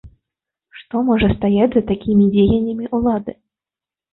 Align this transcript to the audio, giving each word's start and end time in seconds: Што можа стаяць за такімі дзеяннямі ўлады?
Што 0.79 1.01
можа 1.09 1.29
стаяць 1.35 1.69
за 1.75 1.83
такімі 1.91 2.25
дзеяннямі 2.37 2.91
ўлады? 2.99 3.31